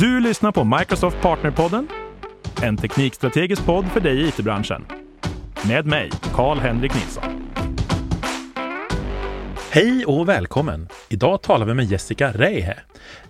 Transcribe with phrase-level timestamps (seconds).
[0.00, 1.88] Du lyssnar på Microsoft Partnerpodden,
[2.62, 4.86] en teknikstrategisk podd för dig i it-branschen.
[5.68, 7.24] Med mig, Karl-Henrik Nilsson.
[9.70, 10.88] Hej och välkommen!
[11.08, 12.76] Idag talar vi med Jessica Reihe.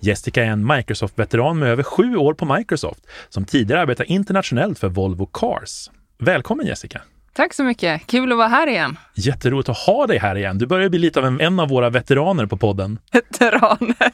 [0.01, 4.89] Jessica är en Microsoft-veteran med över sju år på Microsoft som tidigare arbetat internationellt för
[4.89, 5.91] Volvo Cars.
[6.19, 7.03] Välkommen Jessica!
[7.33, 8.07] Tack så mycket!
[8.07, 8.99] Kul att vara här igen.
[9.15, 10.59] Jätteroligt att ha dig här igen.
[10.59, 12.99] Du börjar bli lite av en, en av våra veteraner på podden.
[13.13, 14.13] Veteraner!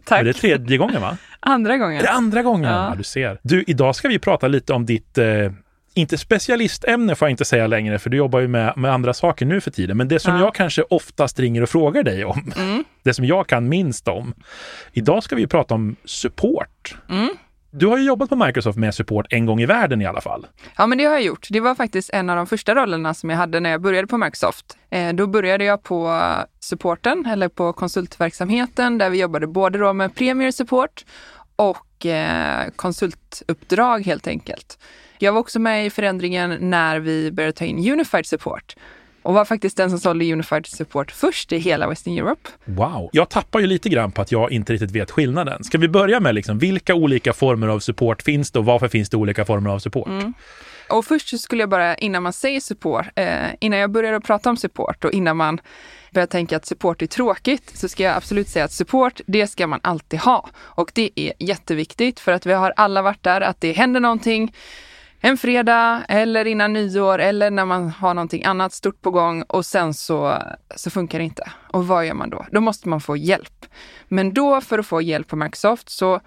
[0.04, 0.20] Tack!
[0.20, 1.16] Är det tredje gången va?
[1.40, 2.02] Andra gången.
[2.02, 2.88] Det är andra gången, ja.
[2.88, 2.94] ja.
[2.96, 3.38] du ser.
[3.42, 5.26] Du, idag ska vi prata lite om ditt eh,
[5.94, 9.46] inte specialistämne får jag inte säga längre, för du jobbar ju med, med andra saker
[9.46, 9.96] nu för tiden.
[9.96, 10.40] Men det som ja.
[10.40, 12.84] jag kanske oftast ringer och frågar dig om, mm.
[13.02, 14.34] det som jag kan minst om.
[14.92, 16.96] Idag ska vi prata om support.
[17.08, 17.28] Mm.
[17.70, 20.46] Du har ju jobbat på Microsoft med support en gång i världen i alla fall.
[20.76, 21.46] Ja, men det har jag gjort.
[21.50, 24.18] Det var faktiskt en av de första rollerna som jag hade när jag började på
[24.18, 24.78] Microsoft.
[24.90, 26.20] Eh, då började jag på
[26.60, 31.04] supporten, eller på konsultverksamheten, där vi jobbade både då med Premier Support
[31.56, 34.78] och eh, konsultuppdrag helt enkelt.
[35.18, 38.76] Jag var också med i förändringen när vi började ta in Unified Support
[39.22, 42.50] och var faktiskt den som sålde Unified Support först i hela Western Europe.
[42.64, 43.10] Wow!
[43.12, 45.64] Jag tappar ju lite grann på att jag inte riktigt vet skillnaden.
[45.64, 49.10] Ska vi börja med liksom, vilka olika former av support finns det och varför finns
[49.10, 50.08] det olika former av support?
[50.08, 50.34] Mm.
[50.88, 54.56] Och först skulle jag bara, innan man säger support, eh, innan jag börjar prata om
[54.56, 55.60] support och innan man
[56.10, 59.66] börjar tänka att support är tråkigt, så ska jag absolut säga att support, det ska
[59.66, 60.48] man alltid ha.
[60.56, 64.52] Och det är jätteviktigt för att vi har alla varit där, att det händer någonting
[65.20, 69.66] en fredag eller innan nyår eller när man har någonting annat stort på gång och
[69.66, 70.38] sen så,
[70.76, 71.50] så funkar det inte.
[71.70, 72.46] Och vad gör man då?
[72.52, 73.66] Då måste man få hjälp.
[74.08, 76.20] Men då för att få hjälp på Microsoft så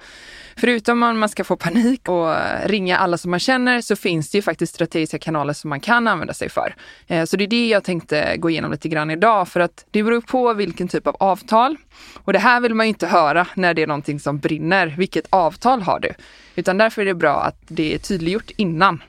[0.56, 4.38] förutom att man ska få panik och ringa alla som man känner så finns det
[4.38, 6.75] ju faktiskt strategiska kanaler som man kan använda sig för.
[7.08, 10.03] Eh, så det är det jag tänkte gå igenom lite grann idag för att det
[10.03, 11.78] beror på vilken typ av avtal.
[12.14, 14.95] Och det här vill man ju inte höra när det är någonting som brinner.
[14.97, 16.14] Vilket avtal har du?
[16.56, 19.03] Utan därför är det bra att det är tydliggjort innan.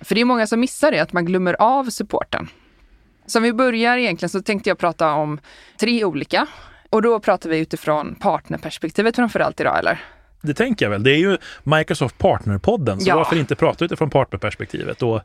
[0.00, 2.48] För det är många som missar det, att man glömmer av supporten.
[3.26, 5.40] Så om vi börjar egentligen så tänkte jag prata om
[5.80, 6.46] tre olika.
[6.90, 10.04] Och då pratar vi utifrån partnerperspektivet framförallt idag, eller?
[10.40, 11.02] Det tänker jag väl.
[11.02, 13.16] Det är ju Microsoft Partnerpodden, så ja.
[13.16, 15.02] varför inte prata utifrån partnerperspektivet?
[15.02, 15.20] Och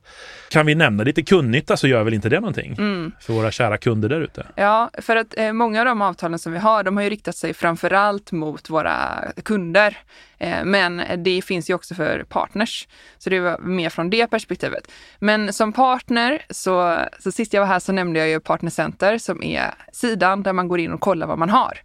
[0.50, 3.12] kan vi nämna lite kundnytta så gör väl inte det någonting mm.
[3.20, 4.46] för våra kära kunder där ute?
[4.56, 7.36] Ja, för att eh, många av de avtalen som vi har, de har ju riktat
[7.36, 9.98] sig framförallt mot våra kunder.
[10.38, 12.88] Eh, men det finns ju också för partners.
[13.18, 14.92] Så det var mer från det perspektivet.
[15.20, 19.44] Men som partner, så, så sist jag var här så nämnde jag ju Partnercenter som
[19.44, 21.80] är sidan där man går in och kollar vad man har.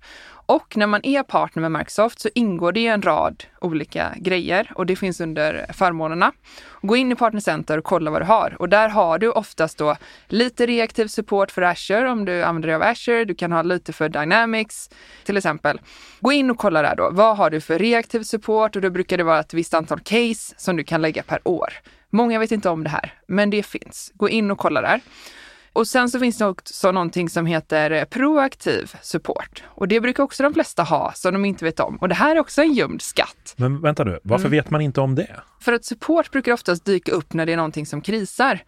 [0.46, 4.86] Och när man är partner med Microsoft så ingår det en rad olika grejer och
[4.86, 6.32] det finns under förmånerna.
[6.82, 9.78] Gå in i Partner Center och kolla vad du har och där har du oftast
[9.78, 9.96] då
[10.26, 13.24] lite reaktiv support för Azure om du använder dig av Azure.
[13.24, 14.90] Du kan ha lite för Dynamics
[15.24, 15.80] till exempel.
[16.20, 17.10] Gå in och kolla där då.
[17.12, 18.76] Vad har du för reaktiv support?
[18.76, 21.72] Och då brukar det vara ett visst antal case som du kan lägga per år.
[22.10, 24.12] Många vet inte om det här, men det finns.
[24.14, 25.00] Gå in och kolla där.
[25.76, 29.62] Och sen så finns det också någonting som heter proaktiv support.
[29.66, 31.96] Och det brukar också de flesta ha som de inte vet om.
[31.96, 33.54] Och det här är också en gömd skatt.
[33.56, 34.50] Men vänta nu, varför mm.
[34.50, 35.36] vet man inte om det?
[35.60, 38.60] För att support brukar oftast dyka upp när det är någonting som krisar.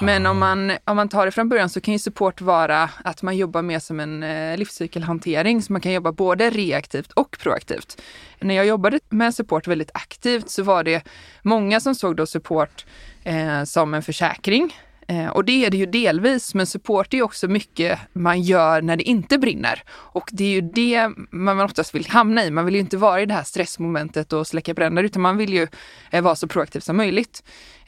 [0.00, 0.30] Men ah.
[0.30, 3.36] om, man, om man tar det från början så kan ju support vara att man
[3.36, 5.62] jobbar mer som en eh, livscykelhantering.
[5.62, 8.02] Så man kan jobba både reaktivt och proaktivt.
[8.40, 11.06] När jag jobbade med support väldigt aktivt så var det
[11.42, 12.86] många som såg då support
[13.24, 14.74] eh, som en försäkring
[15.08, 18.96] Eh, och det är det ju delvis, men support är också mycket man gör när
[18.96, 19.82] det inte brinner.
[19.88, 22.50] Och det är ju det man oftast vill hamna i.
[22.50, 25.52] Man vill ju inte vara i det här stressmomentet och släcka bränder, utan man vill
[25.54, 25.66] ju
[26.10, 27.42] eh, vara så proaktiv som möjligt.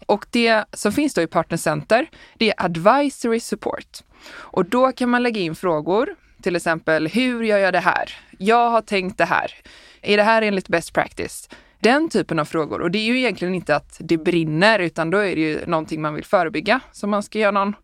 [0.06, 3.98] Och det som finns då i Partner Center, det är advisory support.
[4.30, 8.16] Och då kan man lägga in frågor, till exempel hur gör jag det här?
[8.38, 9.54] Jag har tänkt det här.
[10.02, 11.48] Är det här enligt best practice?
[11.80, 12.80] Den typen av frågor.
[12.80, 16.02] Och det är ju egentligen inte att det brinner, utan då är det ju någonting
[16.02, 16.80] man vill förebygga.
[16.92, 17.74] Så man ska göra någon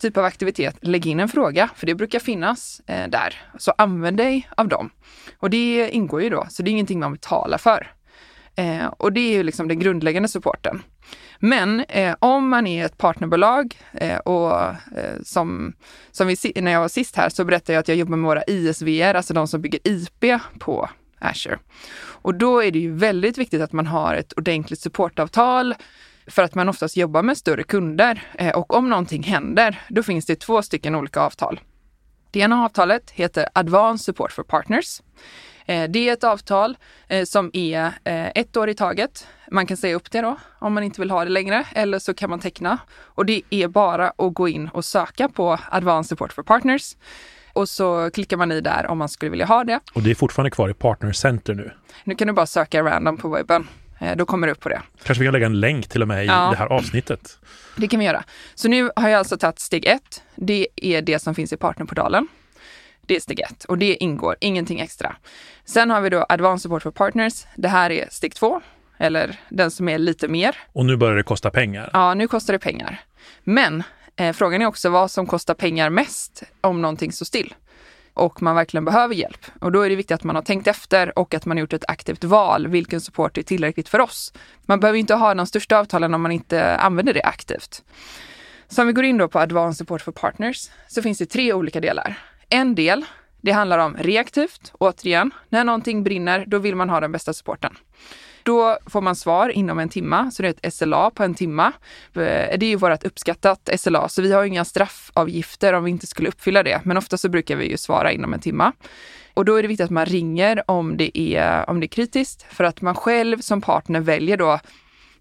[0.00, 3.42] typ av aktivitet, lägg in en fråga, för det brukar finnas eh, där.
[3.58, 4.90] Så använd dig av dem.
[5.38, 7.92] Och det ingår ju då, så det är ingenting man betalar för.
[8.54, 10.82] Eh, och det är ju liksom den grundläggande supporten.
[11.38, 14.60] Men eh, om man är ett partnerbolag eh, och
[14.96, 15.72] eh, som,
[16.10, 18.42] som vi, när jag var sist här så berättade jag att jag jobbar med våra
[18.42, 20.88] ISVR, alltså de som bygger IP på
[21.22, 21.58] Azure.
[22.22, 25.74] Och då är det ju väldigt viktigt att man har ett ordentligt supportavtal
[26.26, 28.22] för att man oftast jobbar med större kunder.
[28.38, 31.60] Eh, och om någonting händer, då finns det två stycken olika avtal.
[32.30, 35.02] Det ena avtalet heter Advanced Support for Partners.
[35.66, 36.76] Eh, det är ett avtal
[37.08, 39.26] eh, som är ett år i taget.
[39.50, 42.14] Man kan säga upp det då om man inte vill ha det längre eller så
[42.14, 42.78] kan man teckna.
[42.90, 46.96] Och det är bara att gå in och söka på Advanced Support for Partners
[47.52, 49.80] och så klickar man i där om man skulle vilja ha det.
[49.94, 51.70] Och det är fortfarande kvar i Partner Center nu?
[52.04, 53.68] Nu kan du bara söka random på webben.
[54.00, 54.82] Eh, då kommer det upp på det.
[55.02, 56.48] Kanske vi kan lägga en länk till och med i ja.
[56.50, 57.38] det här avsnittet.
[57.76, 58.24] Det kan vi göra.
[58.54, 60.22] Så nu har jag alltså tagit steg ett.
[60.34, 62.28] Det är det som finns i partnerportalen.
[63.06, 65.16] Det är steg ett och det ingår, ingenting extra.
[65.64, 67.44] Sen har vi då Advanced Support for Partners.
[67.56, 68.60] Det här är steg två,
[68.98, 70.56] eller den som är lite mer.
[70.72, 71.90] Och nu börjar det kosta pengar?
[71.92, 73.00] Ja, nu kostar det pengar.
[73.44, 73.82] Men
[74.16, 77.54] eh, frågan är också vad som kostar pengar mest om någonting står still
[78.14, 79.46] och man verkligen behöver hjälp.
[79.60, 81.72] Och då är det viktigt att man har tänkt efter och att man har gjort
[81.72, 82.68] ett aktivt val.
[82.68, 84.32] Vilken support är tillräckligt för oss?
[84.66, 87.82] Man behöver inte ha de största avtalen om man inte använder det aktivt.
[88.68, 91.52] Så om vi går in då på Advanced Support for Partners så finns det tre
[91.52, 92.18] olika delar.
[92.48, 93.04] En del,
[93.40, 94.72] det handlar om reaktivt.
[94.78, 97.76] Återigen, när någonting brinner, då vill man ha den bästa supporten.
[98.42, 101.66] Då får man svar inom en timma, så det är ett SLA på en timma.
[102.14, 106.06] Eh, det är ju vårt uppskattat SLA, så vi har inga straffavgifter om vi inte
[106.06, 106.80] skulle uppfylla det.
[106.84, 108.72] Men ofta så brukar vi ju svara inom en timma.
[109.34, 112.46] Och då är det viktigt att man ringer om det är, om det är kritiskt,
[112.50, 114.60] för att man själv som partner väljer då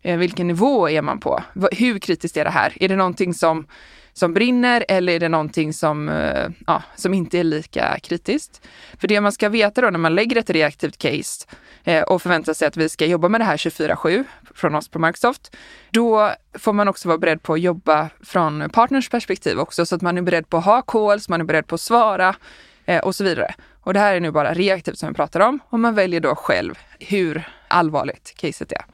[0.01, 1.43] eh, vilken nivå är man på?
[1.71, 2.73] Hur kritiskt är det här?
[2.75, 3.67] Är det någonting som
[4.13, 8.67] som brinner eller är det någonting som, eh, ja, som inte är lika kritiskt?
[8.97, 11.47] För det man ska veta då när man lägger ett reaktivt case
[11.83, 14.23] Eh, och förväntar sig att vi ska jobba med det här 24-7
[14.55, 15.55] från oss på Microsoft,
[15.91, 20.01] då får man också vara beredd på att jobba från partners perspektiv också, så att
[20.01, 22.35] man är beredd på att ha calls, man är beredd på att svara
[22.85, 23.53] eh, och så vidare.
[23.81, 26.35] Och det här är nu bara reaktivt som vi pratar om och man väljer då
[26.35, 28.85] själv hur allvarligt caset är.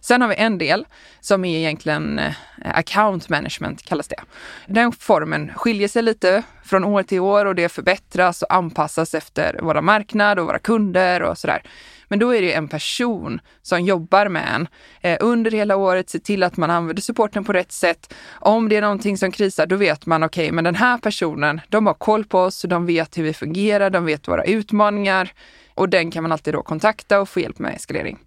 [0.00, 0.86] Sen har vi en del
[1.20, 2.32] som är egentligen eh,
[2.64, 4.20] account management kallas det.
[4.66, 9.60] Den formen skiljer sig lite från år till år och det förbättras och anpassas efter
[9.62, 11.62] våra marknad och våra kunder och sådär.
[12.08, 14.68] Men då är det en person som jobbar med en
[15.00, 18.14] eh, under hela året, ser till att man använder supporten på rätt sätt.
[18.32, 21.60] Om det är någonting som krisar, då vet man okej, okay, men den här personen,
[21.68, 25.32] de har koll på oss, de vet hur vi fungerar, de vet våra utmaningar
[25.80, 28.18] och den kan man alltid då kontakta och få hjälp med eskalering.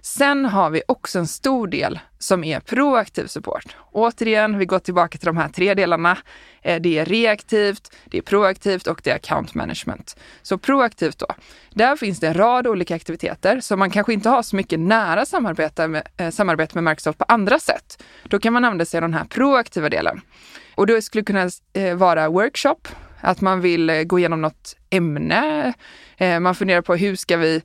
[0.00, 3.76] Sen har vi också en stor del som är proaktiv support.
[3.92, 6.18] Återigen, vi går tillbaka till de här tre delarna.
[6.62, 10.16] Eh, det är reaktivt, det är proaktivt och det är account management.
[10.42, 11.26] Så proaktivt då,
[11.70, 15.26] där finns det en rad olika aktiviteter som man kanske inte har så mycket nära
[15.26, 18.02] samarbete med, eh, samarbete med Microsoft på andra sätt.
[18.24, 20.20] Då kan man använda sig av den här proaktiva delen.
[20.74, 22.88] Och det skulle kunna eh, vara workshop,
[23.26, 25.72] att man vill eh, gå igenom något ämne.
[26.16, 27.62] Eh, man funderar på hur ska vi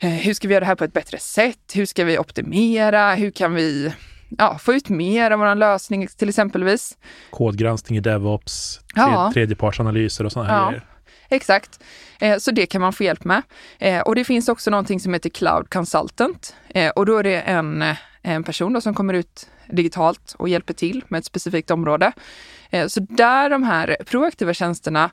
[0.00, 1.72] Eh, hur ska vi göra det här på ett bättre sätt?
[1.74, 3.14] Hur ska vi optimera?
[3.14, 3.92] Hur kan vi
[4.38, 6.98] ja, få ut mer av vår lösning till exempelvis?
[7.30, 9.30] Kodgranskning i DevOps, ja.
[9.34, 10.68] tredjepartsanalyser och sådana här ja.
[10.68, 10.86] grejer.
[11.28, 11.80] Exakt,
[12.38, 13.42] så det kan man få hjälp med.
[14.04, 16.54] Och det finns också någonting som heter Cloud Consultant
[16.94, 17.84] och då är det en,
[18.22, 22.12] en person då som kommer ut digitalt och hjälper till med ett specifikt område.
[22.70, 25.10] Eh, så där de här proaktiva tjänsterna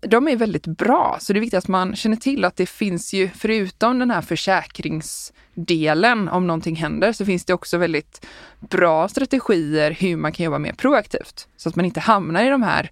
[0.00, 1.16] de är väldigt bra.
[1.20, 4.20] Så det är viktigt att man känner till att det finns ju, förutom den här
[4.20, 8.26] försäkringsdelen om någonting händer, så finns det också väldigt
[8.60, 11.48] bra strategier hur man kan jobba mer proaktivt.
[11.56, 12.90] Så att man inte hamnar i de här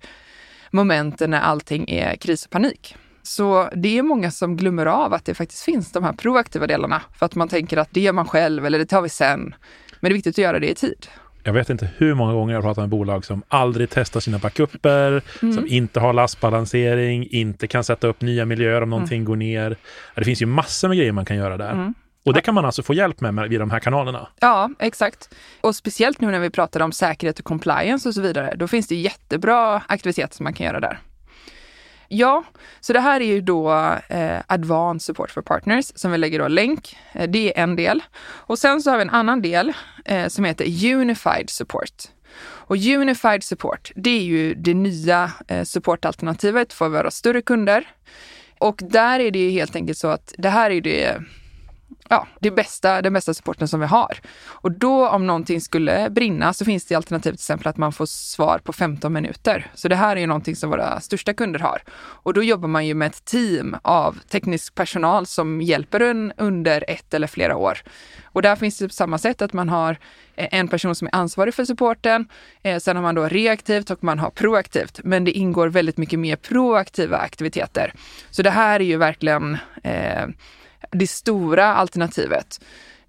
[0.70, 2.96] momenten när allting är kris och panik.
[3.22, 7.02] Så det är många som glömmer av att det faktiskt finns de här proaktiva delarna
[7.18, 9.54] för att man tänker att det gör man själv eller det tar vi sen.
[10.00, 11.06] Men det är viktigt att göra det i tid
[11.48, 14.38] jag vet inte hur många gånger jag har pratat med bolag som aldrig testar sina
[14.38, 15.54] backuper, mm.
[15.54, 19.24] som inte har lastbalansering, inte kan sätta upp nya miljöer om någonting mm.
[19.24, 19.76] går ner.
[20.14, 21.72] Det finns ju massor med grejer man kan göra där.
[21.72, 21.94] Mm.
[22.24, 24.28] Och det kan man alltså få hjälp med via de här kanalerna?
[24.40, 25.34] Ja, exakt.
[25.60, 28.88] Och speciellt nu när vi pratar om säkerhet och compliance och så vidare, då finns
[28.88, 30.98] det jättebra aktiviteter som man kan göra där.
[32.08, 32.44] Ja,
[32.80, 33.72] så det här är ju då
[34.08, 36.96] eh, Advanced Support for Partners som vi lägger då länk.
[37.12, 38.02] Eh, det är en del.
[38.20, 39.72] Och sen så har vi en annan del
[40.04, 42.08] eh, som heter Unified Support.
[42.40, 47.86] Och Unified Support, det är ju det nya eh, supportalternativet för våra större kunder.
[48.58, 51.22] Och där är det ju helt enkelt så att det här är det
[52.08, 54.20] ja, det bästa, den bästa supporten som vi har.
[54.44, 58.06] Och då om någonting skulle brinna så finns det alternativ till exempel att man får
[58.06, 59.70] svar på 15 minuter.
[59.74, 61.82] Så det här är ju någonting som våra största kunder har.
[61.96, 66.84] Och då jobbar man ju med ett team av teknisk personal som hjälper en under
[66.88, 67.78] ett eller flera år.
[68.24, 69.98] Och där finns det på samma sätt att man har
[70.36, 72.28] en person som är ansvarig för supporten.
[72.62, 75.00] Eh, sen har man då reaktivt och man har proaktivt.
[75.04, 77.92] Men det ingår väldigt mycket mer proaktiva aktiviteter.
[78.30, 80.26] Så det här är ju verkligen eh,
[80.90, 82.60] det stora alternativet.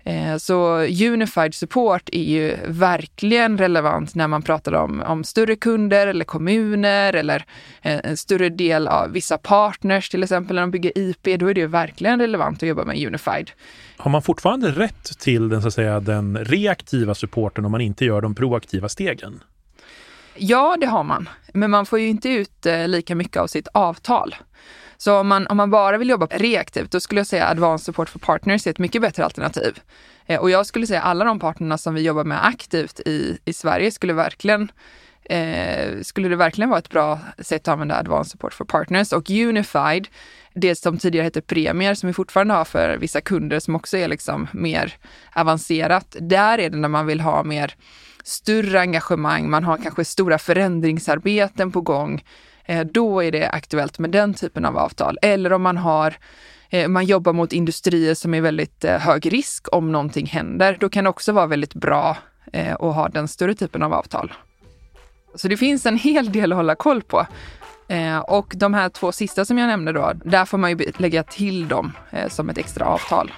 [0.04, 6.08] Eh, så Unified Support är ju verkligen relevant när man pratar om, om större kunder
[6.08, 7.46] eller kommuner eller
[7.82, 11.40] eh, en större del av vissa partners, till exempel när de bygger IP.
[11.40, 13.52] Då är det ju verkligen relevant att jobba med Unified.
[13.98, 18.06] Har man fortfarande rätt till den, så att säga, den reaktiva supporten om man inte
[18.06, 19.44] gör de proaktiva stegen?
[20.36, 21.30] Ja, det har man.
[21.54, 24.36] Men man får ju inte ut eh, lika mycket av sitt avtal.
[25.02, 28.10] Så om man, om man bara vill jobba reaktivt, då skulle jag säga Advanced Support
[28.10, 29.80] for Partners är ett mycket bättre alternativ.
[30.26, 33.54] Eh, och jag skulle säga alla de partnerna som vi jobbar med aktivt i, i
[33.54, 34.72] Sverige skulle verkligen
[35.24, 39.30] eh, skulle det verkligen vara ett bra sätt att använda Advanced Support for Partners och
[39.30, 40.08] Unified,
[40.54, 44.08] det som tidigare hette Premier som vi fortfarande har för vissa kunder som också är
[44.08, 44.94] liksom mer
[45.36, 46.16] avancerat.
[46.20, 47.76] Där är det när man vill ha mer
[48.24, 52.24] större engagemang, man har kanske stora förändringsarbeten på gång.
[52.70, 55.18] Eh, då är det aktuellt med den typen av avtal.
[55.22, 56.16] Eller om man har
[56.70, 60.78] eh, man jobbar mot industrier som är väldigt eh, hög risk om någonting händer.
[60.80, 62.18] Då kan det också vara väldigt bra
[62.54, 64.34] att ha den större typen av avtal.
[65.36, 67.26] Så det finns en hel del att hålla koll på.
[68.28, 71.68] Och de här två sista som jag nämnde då, där får man ju lägga till
[71.68, 71.92] dem
[72.28, 73.32] som ett extra avtal.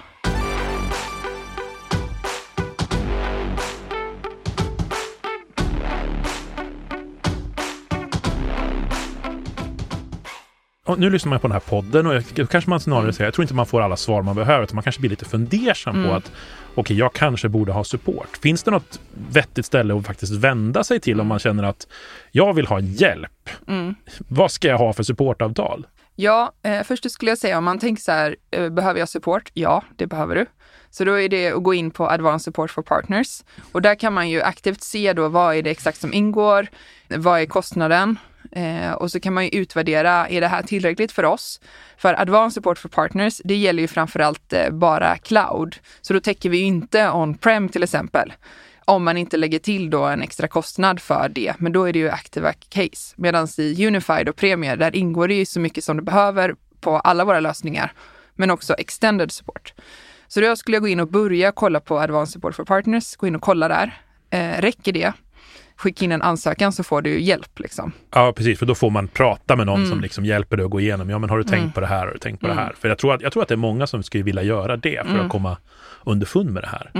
[10.86, 13.12] Och nu lyssnar man på den här podden och då kanske man snarare mm.
[13.12, 15.24] säger, jag tror inte man får alla svar man behöver, utan man kanske blir lite
[15.24, 16.08] fundersam mm.
[16.08, 18.36] på att okej, okay, jag kanske borde ha support.
[18.42, 21.86] Finns det något vettigt ställe att faktiskt vända sig till om man känner att
[22.30, 23.50] jag vill ha hjälp?
[23.68, 23.94] Mm.
[24.28, 25.86] Vad ska jag ha för supportavtal?
[26.16, 29.50] Ja, eh, först skulle jag säga om man tänker så här, eh, behöver jag support?
[29.54, 30.46] Ja, det behöver du.
[30.90, 34.12] Så då är det att gå in på Advanced Support for Partners och där kan
[34.12, 36.66] man ju aktivt se då vad är det exakt som ingår?
[37.08, 38.18] Vad är kostnaden?
[38.52, 41.60] Eh, och så kan man ju utvärdera, är det här tillräckligt för oss?
[41.96, 45.76] För Advanced Support for Partners, det gäller ju framförallt eh, bara cloud.
[46.00, 48.32] Så då täcker vi ju inte on-prem till exempel.
[48.84, 51.98] Om man inte lägger till då en extra kostnad för det, men då är det
[51.98, 53.14] ju aktiva case.
[53.16, 56.98] Medan i Unified och Premier, där ingår det ju så mycket som du behöver på
[56.98, 57.92] alla våra lösningar,
[58.34, 59.74] men också extended support.
[60.28, 63.26] Så då skulle jag gå in och börja kolla på Advanced Support for Partners, gå
[63.26, 64.00] in och kolla där.
[64.30, 65.12] Eh, räcker det?
[65.82, 67.58] skicka in en ansökan så får du hjälp.
[67.58, 67.92] Liksom.
[68.10, 69.90] Ja, precis, för då får man prata med någon mm.
[69.90, 71.10] som liksom hjälper dig att gå igenom.
[71.10, 71.72] Ja, men har du tänkt mm.
[71.72, 72.06] på det här?
[72.06, 72.56] Har du tänkt på mm.
[72.56, 72.72] det här?
[72.80, 75.02] För jag tror, att, jag tror att det är många som skulle vilja göra det
[75.04, 75.28] för att mm.
[75.28, 75.56] komma
[76.04, 76.90] underfund med det här.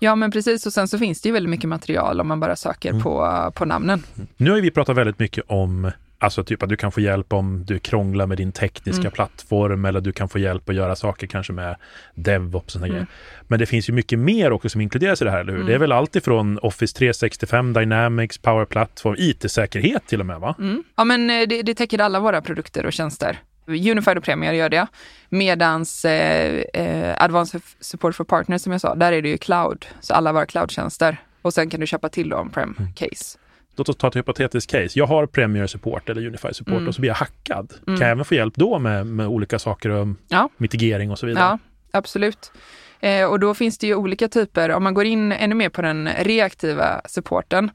[0.00, 0.10] Mm.
[0.10, 0.66] Ja, men precis.
[0.66, 3.02] Och sen så finns det ju väldigt mycket material om man bara söker mm.
[3.02, 4.02] på, på namnen.
[4.36, 5.90] Nu har vi pratat väldigt mycket om
[6.20, 9.12] Alltså typ att du kan få hjälp om du krånglar med din tekniska mm.
[9.12, 11.76] plattform eller du kan få hjälp att göra saker kanske med
[12.14, 12.90] DevOps och mm.
[12.90, 13.06] grejer.
[13.42, 15.60] Men det finns ju mycket mer också som inkluderas i det här, eller hur?
[15.60, 15.68] Mm.
[15.68, 20.54] Det är väl allt ifrån Office 365, Dynamics, Power Platform, IT-säkerhet till och med va?
[20.58, 20.84] Mm.
[20.96, 23.38] Ja men eh, det, det täcker alla våra produkter och tjänster.
[23.68, 24.86] Unified och Premier gör det.
[25.28, 29.86] Medans eh, eh, Advanced Support for Partners som jag sa, där är det ju cloud.
[30.00, 31.16] Så alla våra cloudtjänster.
[31.42, 32.92] Och sen kan du köpa till då on-prem mm.
[32.92, 33.38] case.
[33.76, 34.98] Låt oss ta ett hypotetiskt case.
[34.98, 36.88] Jag har Premier Support eller Unified Support mm.
[36.88, 37.72] och så blir jag hackad.
[37.86, 37.98] Mm.
[37.98, 40.48] Kan jag även få hjälp då med, med olika saker om ja.
[40.56, 41.44] mitigering och så vidare?
[41.44, 41.58] Ja,
[41.98, 42.52] absolut.
[43.00, 45.82] Eh, och då finns det ju olika typer, om man går in ännu mer på
[45.82, 47.70] den reaktiva supporten.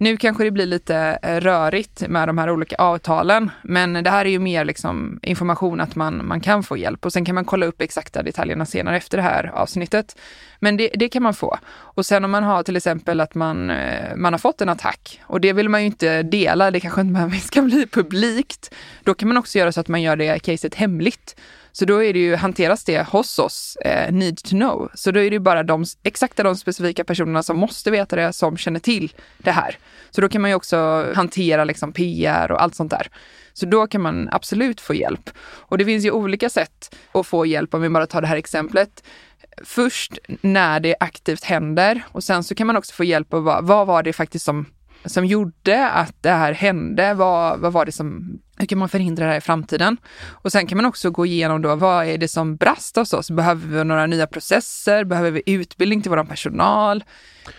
[0.00, 4.24] Nu kanske det blir lite eh, rörigt med de här olika avtalen, men det här
[4.24, 7.44] är ju mer liksom information att man, man kan få hjälp och sen kan man
[7.44, 10.18] kolla upp exakta detaljerna senare efter det här avsnittet.
[10.60, 11.58] Men det, det kan man få.
[11.70, 15.20] Och sen om man har till exempel att man, eh, man har fått en attack
[15.22, 18.74] och det vill man ju inte dela, det kanske inte ska bli publikt.
[19.04, 21.36] Då kan man också göra så att man gör det caset hemligt.
[21.78, 24.90] Så då är det ju, hanteras det hos oss, eh, need to know.
[24.94, 28.56] Så då är det bara de, exakta de specifika personerna som måste veta det, som
[28.56, 29.78] känner till det här.
[30.10, 33.08] Så då kan man ju också hantera liksom PR och allt sånt där.
[33.52, 35.30] Så då kan man absolut få hjälp.
[35.40, 38.36] Och det finns ju olika sätt att få hjälp, om vi bara tar det här
[38.36, 39.04] exemplet.
[39.64, 43.64] Först när det aktivt händer och sen så kan man också få hjälp av vad,
[43.64, 44.66] vad var det faktiskt som
[45.04, 47.14] som gjorde att det här hände?
[47.14, 49.96] Vad, vad var det som, hur kan man förhindra det här i framtiden?
[50.26, 53.30] Och sen kan man också gå igenom då, vad är det som brast hos oss?
[53.30, 55.04] Behöver vi några nya processer?
[55.04, 57.04] Behöver vi utbildning till vår personal?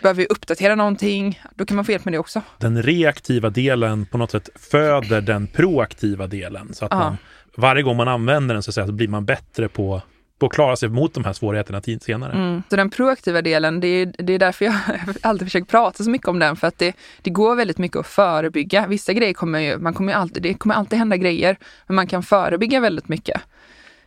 [0.02, 1.42] Behöver vi uppdatera någonting?
[1.56, 2.42] Då kan man få hjälp med det också.
[2.58, 6.74] Den reaktiva delen på något sätt föder den proaktiva delen.
[6.74, 7.18] Så att man,
[7.58, 10.02] varje gång man använder den så, så blir man bättre på
[10.46, 12.34] att klara sig mot de här svårigheterna senare.
[12.34, 12.64] Mm.
[12.70, 14.76] Så den proaktiva delen, det är, det är därför jag
[15.22, 18.08] alltid försöker prata så mycket om den, för att det, det går väldigt mycket att
[18.08, 18.88] förebygga.
[18.88, 22.24] Vissa grejer kommer ju, man kommer alltid, det kommer alltid hända grejer, men man kan
[22.24, 23.42] förebygga väldigt mycket.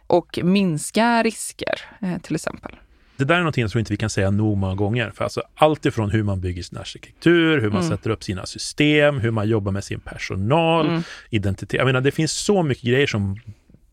[0.06, 2.72] Och minska risker, eh, till exempel.
[3.16, 5.10] Det där är någonting som inte vi kan säga nog många gånger.
[5.10, 7.90] För alltså allt ifrån hur man bygger sin arkitektur, hur man mm.
[7.90, 11.02] sätter upp sina system, hur man jobbar med sin personal, mm.
[11.30, 11.78] identitet.
[11.78, 13.36] Jag menar, det finns så mycket grejer som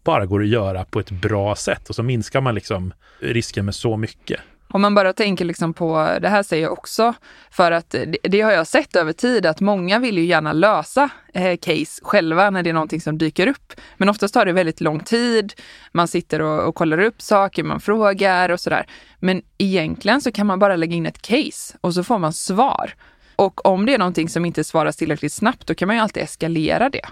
[0.03, 3.75] bara går att göra på ett bra sätt och så minskar man liksom risken med
[3.75, 4.39] så mycket.
[4.71, 7.13] Om man bara tänker liksom på, det här säger jag också,
[7.51, 11.09] för att det, det, har jag sett över tid att många vill ju gärna lösa
[11.33, 13.73] eh, case själva när det är någonting som dyker upp.
[13.97, 15.53] Men oftast tar det väldigt lång tid.
[15.91, 18.85] Man sitter och, och kollar upp saker, man frågar och sådär.
[19.19, 22.93] Men egentligen så kan man bara lägga in ett case och så får man svar.
[23.35, 26.23] Och om det är någonting som inte svaras tillräckligt snabbt, då kan man ju alltid
[26.23, 27.05] eskalera det.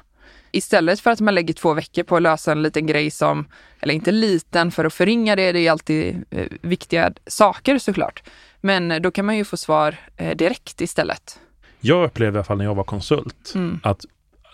[0.58, 3.46] Istället för att man lägger två veckor på att lösa en liten grej som,
[3.80, 8.24] eller inte liten för att förringa det, det är alltid eh, viktiga saker såklart.
[8.62, 11.40] Men då kan man ju få svar eh, direkt istället.
[11.80, 13.80] Jag upplevde i alla fall när jag var konsult mm.
[13.84, 14.06] att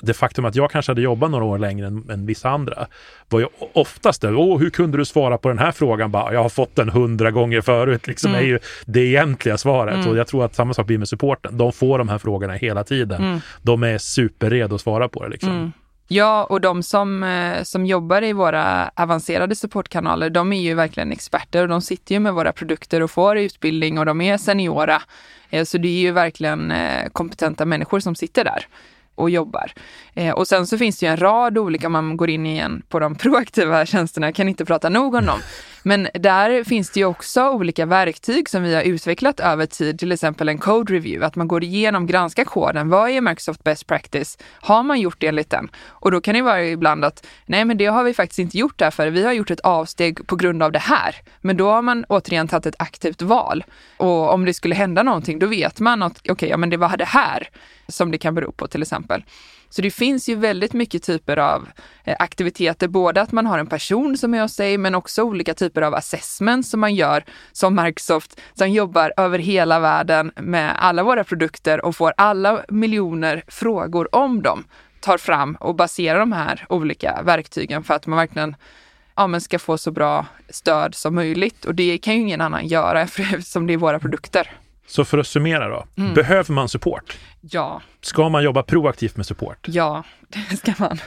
[0.01, 2.87] det faktum att jag kanske hade jobbat några år längre än, än vissa andra
[3.29, 6.11] var ju oftast det, åh, hur kunde du svara på den här frågan?
[6.11, 8.43] Bara, jag har fått den hundra gånger förut, liksom mm.
[8.43, 9.95] är ju det egentliga svaret.
[9.95, 10.09] Mm.
[10.09, 11.57] Och jag tror att samma sak blir med supporten.
[11.57, 13.23] De får de här frågorna hela tiden.
[13.23, 13.39] Mm.
[13.61, 15.29] De är superredo att svara på det.
[15.29, 15.73] Liksom.
[16.07, 21.11] Ja, och de som, eh, som jobbar i våra avancerade supportkanaler, de är ju verkligen
[21.11, 25.01] experter och de sitter ju med våra produkter och får utbildning och de är seniora.
[25.49, 28.67] Eh, så det är ju verkligen eh, kompetenta människor som sitter där
[29.15, 29.73] och jobbar.
[30.35, 33.15] Och sen så finns det ju en rad olika, man går in igen på de
[33.19, 35.39] proaktiva tjänsterna, jag kan inte prata nog om dem.
[35.83, 40.11] Men där finns det ju också olika verktyg som vi har utvecklat över tid, till
[40.11, 42.89] exempel en code review, att man går igenom, granskar koden.
[42.89, 44.37] Vad är Microsoft Best Practice?
[44.51, 45.69] Har man gjort det enligt den?
[45.87, 48.77] Och då kan det vara ibland att nej, men det har vi faktiskt inte gjort
[48.79, 49.09] därför.
[49.09, 51.15] Vi har gjort ett avsteg på grund av det här.
[51.41, 53.63] Men då har man återigen tagit ett aktivt val.
[53.97, 56.77] Och om det skulle hända någonting, då vet man att okej, okay, ja, men det
[56.77, 57.49] var det här
[57.87, 59.23] som det kan bero på till exempel.
[59.73, 61.67] Så det finns ju väldigt mycket typer av
[62.03, 65.53] eh, aktiviteter, både att man har en person som är hos sig, men också olika
[65.53, 71.03] typer av assessments som man gör som Microsoft, som jobbar över hela världen med alla
[71.03, 74.63] våra produkter och får alla miljoner frågor om dem,
[74.99, 78.55] tar fram och baserar de här olika verktygen för att man verkligen
[79.15, 81.65] ja, men ska få så bra stöd som möjligt.
[81.65, 83.01] Och det kan ju ingen annan göra
[83.31, 84.51] eftersom det är våra produkter.
[84.87, 86.13] Så för att summera då, mm.
[86.13, 87.17] behöver man support?
[87.51, 87.81] Ja.
[88.01, 89.67] Ska man jobba proaktivt med support?
[89.67, 90.03] Ja,
[90.49, 90.97] det ska man.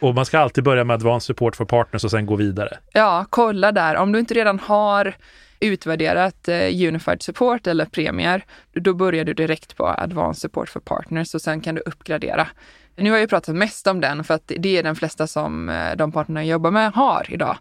[0.00, 2.78] Och man ska alltid börja med advanced support för partners och sen gå vidare?
[2.92, 3.96] Ja, kolla där.
[3.96, 5.14] Om du inte redan har
[5.60, 11.34] utvärderat eh, Unified Support eller Premier, då börjar du direkt på Advanced Support för Partners
[11.34, 12.48] och sen kan du uppgradera.
[12.96, 15.96] Nu har jag pratat mest om den för att det är den flesta som eh,
[15.96, 17.56] de partnerna jag jobbar med har idag.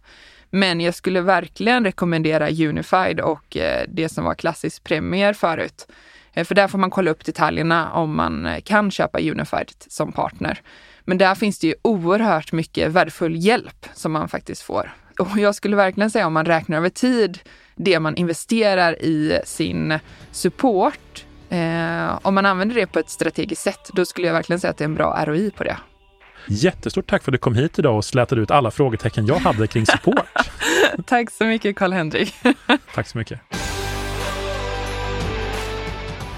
[0.50, 5.88] Men jag skulle verkligen rekommendera Unified och eh, det som var klassisk Premier förut.
[6.38, 10.12] Eh, för där får man kolla upp detaljerna om man eh, kan köpa Unified som
[10.12, 10.62] partner.
[11.06, 14.93] Men där finns det ju oerhört mycket värdefull hjälp som man faktiskt får.
[15.19, 17.39] Och jag skulle verkligen säga om man räknar över tid
[17.76, 20.00] det man investerar i sin
[20.32, 21.26] support.
[21.50, 24.78] Eh, om man använder det på ett strategiskt sätt, då skulle jag verkligen säga att
[24.78, 25.78] det är en bra ROI på det.
[26.47, 29.67] Jättestort tack för att du kom hit idag och slätade ut alla frågetecken jag hade
[29.67, 30.26] kring support.
[31.06, 32.36] tack så mycket Karl-Henrik.
[32.93, 33.66] tack så mycket.